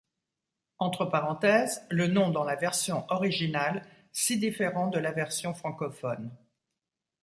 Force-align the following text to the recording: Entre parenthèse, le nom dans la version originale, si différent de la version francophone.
Entre 0.79 1.05
parenthèse, 1.05 1.83
le 1.91 2.07
nom 2.07 2.29
dans 2.31 2.43
la 2.43 2.55
version 2.55 3.05
originale, 3.11 3.85
si 4.11 4.39
différent 4.39 4.87
de 4.87 4.97
la 4.97 5.11
version 5.11 5.53
francophone. 5.53 6.31